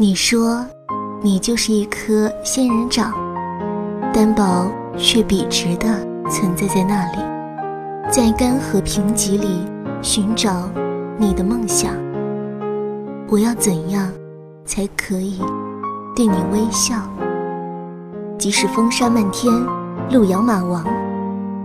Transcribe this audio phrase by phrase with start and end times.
[0.00, 0.64] 你说，
[1.20, 3.12] 你就是一颗仙人掌，
[4.14, 5.88] 单薄却笔直的
[6.30, 7.18] 存在在那里，
[8.08, 9.66] 在干涸贫瘠里
[10.00, 10.70] 寻找
[11.16, 11.90] 你的梦想。
[13.28, 14.08] 我要怎样
[14.64, 15.40] 才可以
[16.14, 16.94] 对你微笑？
[18.38, 19.52] 即使风沙漫天，
[20.12, 20.84] 路遥马亡，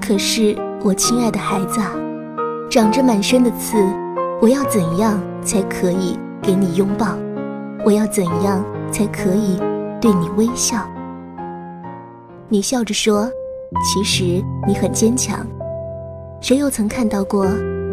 [0.02, 1.92] 可是我亲爱的孩子啊，
[2.68, 3.78] 长着满身的刺，
[4.42, 7.16] 我要怎样才可以给你拥抱？
[7.86, 9.58] 我要怎样才可以
[10.00, 10.90] 对你微笑？
[12.48, 13.30] 你笑着说
[13.84, 15.46] ：“其实你很坚强。”
[16.40, 17.46] 谁又曾看到过，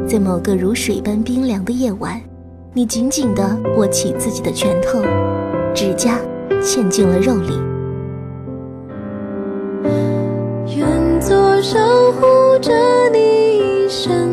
[0.06, 2.20] 在某个如水般冰凉的夜晚，
[2.72, 5.00] 你紧紧地握起自己的拳头，
[5.74, 6.18] 指甲
[6.62, 7.52] 嵌进了肉里。
[10.76, 11.78] 愿做守
[12.12, 12.72] 护着
[13.12, 14.29] 你一生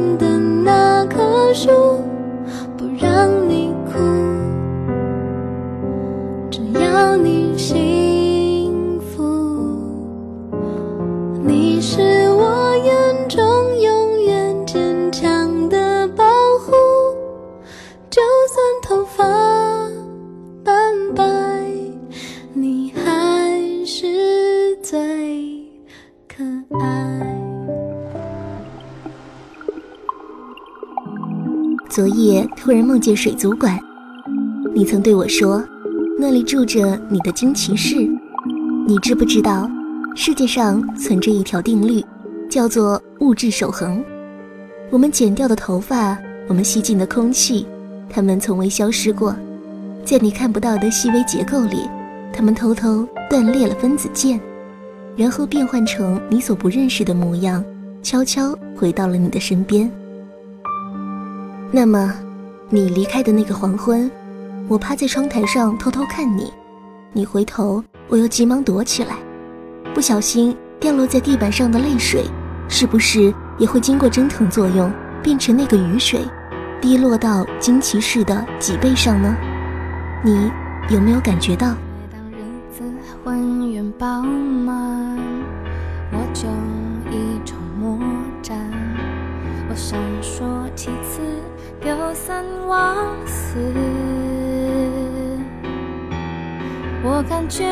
[32.56, 33.80] 突然梦见水族馆，
[34.74, 35.64] 你曾对我说，
[36.20, 37.96] 那里住着你的惊奇士。
[38.88, 39.70] 你知不知道，
[40.16, 42.04] 世界上存着一条定律，
[42.50, 44.04] 叫做物质守恒。
[44.90, 47.68] 我们剪掉的头发，我们吸进的空气，
[48.10, 49.36] 它们从未消失过。
[50.06, 51.82] 在你看不到的细微结构里，
[52.32, 54.40] 它们偷偷断裂了分子键，
[55.18, 57.64] 然后变换成你所不认识的模样，
[58.02, 59.92] 悄悄回到了你的身边。
[61.70, 62.14] 那么，
[62.70, 64.12] 你离开的那个黄昏，
[64.68, 66.52] 我趴在窗台上偷偷看你，
[67.14, 69.16] 你回头，我又急忙躲起来。
[69.94, 72.26] 不小心掉落在地板上的泪水，
[72.68, 74.92] 是不是也会经过蒸腾作用，
[75.24, 76.20] 变成那个雨水，
[76.82, 79.34] 滴落到惊奇士的脊背上呢？
[80.22, 80.52] 你
[80.90, 81.68] 有没有感觉到？
[82.12, 82.84] 当日子
[83.24, 85.18] 浑圆饱满，
[86.12, 86.50] 我就
[87.10, 87.98] 一筹莫
[88.42, 88.58] 展，
[89.70, 90.46] 我想说
[90.76, 91.22] 其次。
[91.86, 93.58] 有三往四，
[97.04, 97.66] 我感觉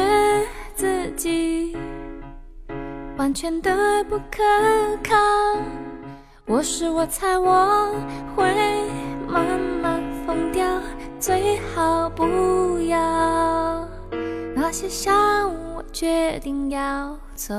[0.74, 1.76] 自己
[3.18, 4.42] 完全的不可
[5.04, 5.16] 靠。
[6.46, 7.92] 我是我猜我
[8.36, 8.46] 会
[9.28, 10.66] 慢慢疯掉，
[11.20, 13.88] 最好不要。
[14.56, 17.54] 那些伤我决定要走，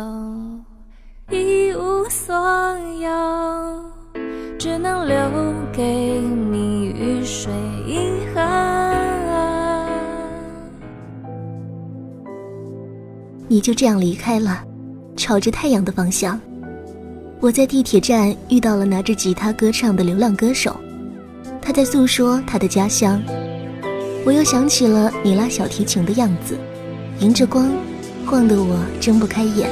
[1.30, 2.34] 一无所
[3.00, 3.95] 有。
[4.59, 5.17] 只能留
[5.71, 5.83] 给
[6.19, 7.53] 你雨水
[7.87, 8.00] 银
[8.34, 8.41] 河。
[13.49, 14.65] 你就这样离开了，
[15.15, 16.41] 朝着太阳的方向。
[17.39, 20.75] 我在地铁站遇到了拿着吉他歌唱的流浪歌手，
[21.61, 23.23] 他在诉说他的家乡。
[24.25, 26.56] 我又想起了你拉小提琴的样子，
[27.21, 27.71] 迎着光，
[28.25, 29.69] 晃得我睁不开眼。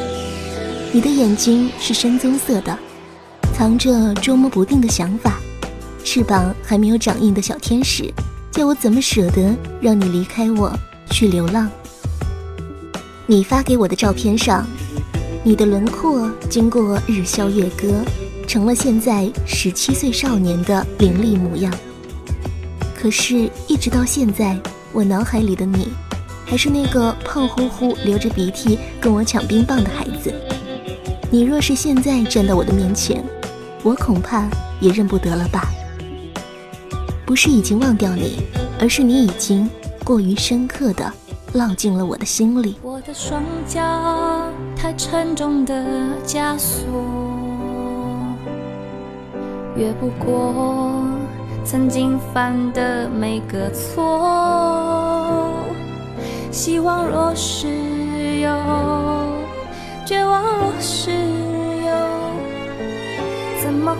[0.93, 2.79] 你的眼睛是深棕色的。
[3.57, 5.39] 藏着捉摸不定的想法，
[6.03, 8.13] 翅膀还没有长硬的小天使，
[8.51, 10.77] 叫我怎么舍得让你离开我
[11.09, 11.71] 去流浪？
[13.27, 14.67] 你发给我的照片上，
[15.45, 18.05] 你的轮廓经过日消月割，
[18.45, 21.73] 成了现在十七岁少年的凌厉模样。
[23.01, 24.59] 可是，一直到现在，
[24.93, 25.91] 我脑海里的你，
[26.45, 30.35] 还是那个胖乎乎、流着鼻涕跟我抢冰棒的孩子。
[31.31, 33.25] 你若是现在站到我的面前，
[33.85, 34.49] 我恐怕
[34.81, 35.69] 也认不得了吧。
[37.27, 38.43] 不是已经忘掉你，
[38.81, 39.69] 而是你已经
[40.03, 41.13] 过于深刻的
[41.53, 42.77] 烙进了我的心里。
[42.83, 43.81] 我的双脚
[44.75, 45.75] 太沉重的
[46.27, 46.85] 枷锁，
[49.77, 51.05] 越不过
[51.65, 55.51] 曾经犯的每个错。
[56.51, 57.69] 希望若是
[58.41, 58.51] 有，
[60.07, 61.54] 绝望若是。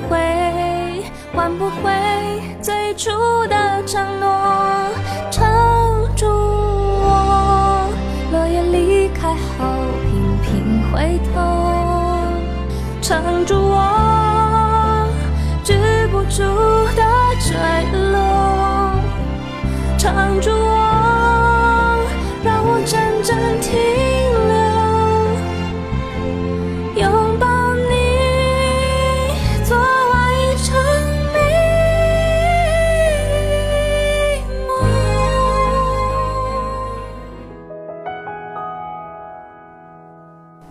[0.09, 1.03] 回
[1.35, 1.93] 换不回
[2.61, 3.11] 最初
[3.49, 4.29] 的承诺？
[5.31, 5.45] 撑
[6.15, 7.89] 住我，
[8.33, 9.65] 落叶离开后
[10.05, 10.13] 频
[10.43, 11.41] 频回头。
[13.03, 15.09] 撑住我，
[15.63, 16.43] 止不住
[16.97, 17.03] 的
[17.41, 17.57] 坠
[18.13, 18.93] 落。
[19.99, 20.84] 撑住我，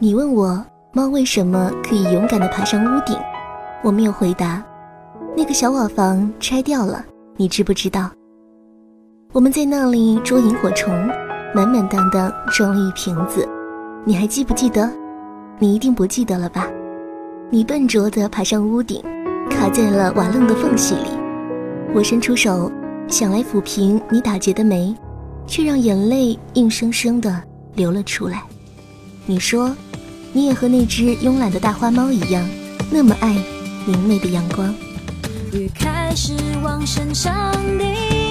[0.03, 0.61] 你问我
[0.91, 3.17] 猫为什么可以勇敢地爬上屋顶，
[3.81, 4.61] 我没有回答。
[5.33, 7.05] 那个小瓦房拆掉了，
[7.37, 8.11] 你知不知道？
[9.31, 10.93] 我们在那里捉萤火虫，
[11.55, 13.47] 满满当当装了一瓶子，
[14.03, 14.91] 你还记不记得？
[15.57, 16.67] 你一定不记得了吧？
[17.49, 19.01] 你笨拙地爬上屋顶，
[19.49, 21.11] 卡在了瓦楞的缝隙里。
[21.95, 22.69] 我伸出手，
[23.07, 24.93] 想来抚平你打结的眉，
[25.47, 27.41] 却让眼泪硬生生地
[27.75, 28.43] 流了出来。
[29.25, 29.73] 你说，
[30.33, 32.43] 你也和那只慵懒的大花猫一样，
[32.91, 33.35] 那么爱
[33.85, 34.73] 明媚的阳光。
[35.51, 36.33] 雨开始
[36.63, 38.22] 往身上滴，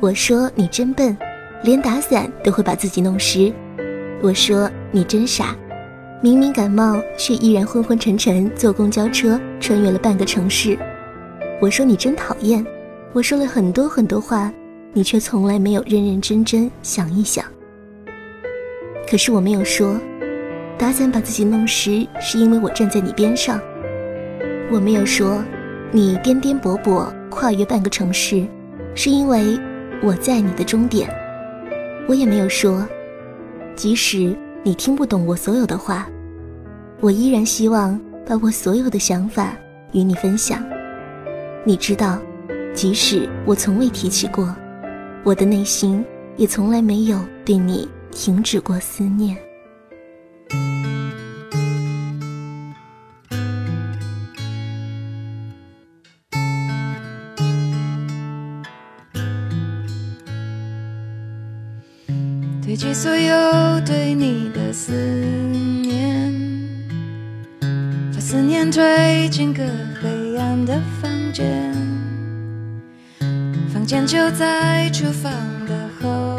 [0.00, 1.14] 我说你真笨，
[1.62, 3.52] 连打伞都会把自己弄湿。
[4.22, 5.54] 我说你真傻，
[6.22, 10.78] 明明感冒却依然昏昏沉沉坐公交车穿越了半个城市。
[11.60, 12.64] 我说你真讨厌，
[13.12, 14.50] 我说了很多很多话，
[14.94, 17.44] 你却从来没有认认真真想一想。
[19.06, 20.00] 可是我没有说，
[20.78, 23.60] 打伞把自己弄湿是因为我站在你边上。
[24.72, 25.44] 我没有说，
[25.92, 28.46] 你颠颠簸簸跨越半个城市，
[28.94, 29.60] 是因为。
[30.02, 31.08] 我在你的终点，
[32.08, 32.88] 我也没有说，
[33.76, 36.08] 即使你听不懂我所有的话，
[37.00, 39.54] 我依然希望把我所有的想法
[39.92, 40.64] 与你分享。
[41.64, 42.18] 你知道，
[42.72, 44.56] 即使我从未提起过，
[45.22, 46.02] 我的内心
[46.36, 49.36] 也从来没有对你停止过思念。
[62.70, 64.92] 堆积所有对你的思
[65.82, 66.32] 念，
[68.14, 69.64] 把思念推进个
[70.00, 71.74] 黑暗的房间，
[73.74, 75.32] 房间就在厨房
[75.66, 76.38] 的后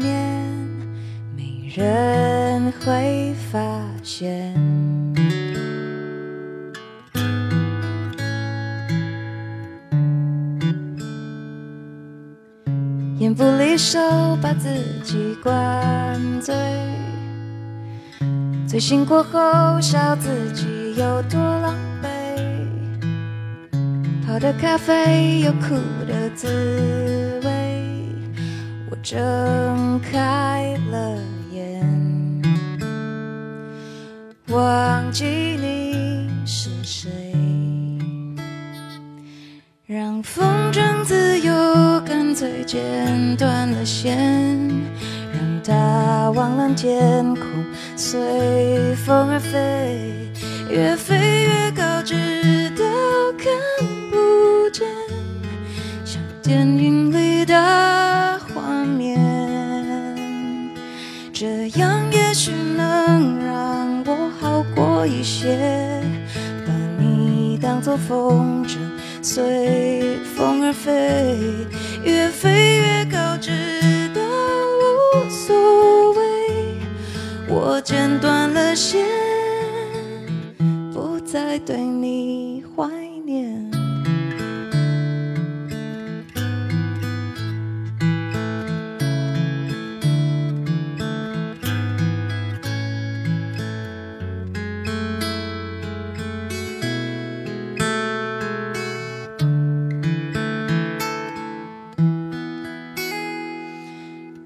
[0.00, 0.40] 面，
[1.36, 3.58] 没人会发
[4.04, 4.75] 现。
[13.36, 13.98] 不离手，
[14.40, 14.68] 把自
[15.04, 16.54] 己灌醉。
[18.66, 22.08] 醉醒过后，笑自己有多狼狈。
[24.26, 25.74] 泡的咖啡有苦
[26.08, 27.50] 的滋味。
[28.90, 31.18] 我睁开了
[31.52, 32.42] 眼，
[34.48, 37.10] 忘记你是谁，
[39.84, 41.55] 让风筝自由。
[42.66, 44.18] 剪断了线，
[45.32, 47.44] 让它往蓝天空，
[47.94, 48.18] 随
[48.96, 50.28] 风而飞，
[50.68, 52.84] 越飞越高，直到
[53.38, 53.46] 看
[54.10, 54.84] 不见，
[56.04, 57.54] 像电影里的
[58.40, 59.16] 画面。
[61.32, 66.02] 这样也许能让我好过一些，
[66.66, 68.78] 把你当作风筝，
[69.26, 71.36] 随风而飞。
[72.04, 73.50] 越飞越高，直
[74.14, 76.22] 到无所谓。
[77.48, 79.04] 我剪断了线，
[80.94, 81.76] 不再对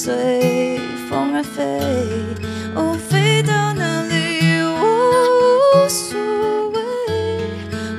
[0.00, 0.78] 随
[1.10, 1.60] 风而飞，
[2.76, 4.78] 哦，飞到哪里我
[5.74, 6.16] 无所
[6.70, 6.78] 谓。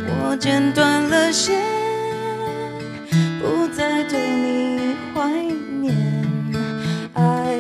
[0.08, 1.60] 我剪断了线，
[3.42, 5.30] 不再对你怀
[5.82, 5.94] 念。
[7.16, 7.58] 爱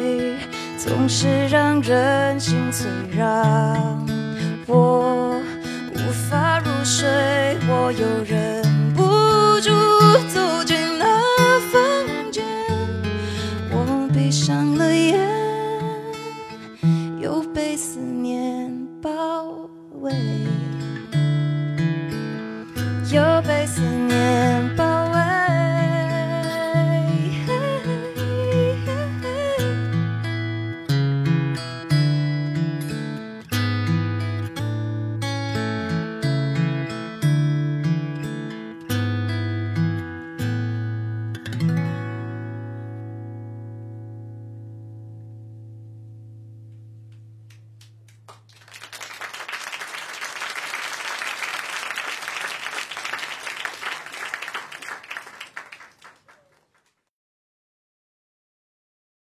[0.77, 4.07] 总是让人心碎，让
[4.65, 5.35] 我
[5.93, 5.97] 无
[6.29, 6.71] 法入。
[6.85, 7.09] 睡，
[7.67, 8.38] 我又忍
[17.91, 19.67] 思念包
[20.01, 20.13] 围，
[23.11, 24.08] 又被思念。